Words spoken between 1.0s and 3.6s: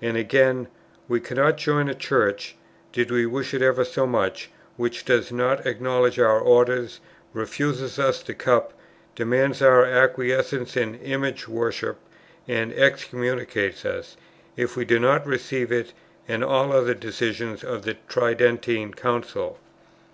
"We cannot join a Church, did we wish it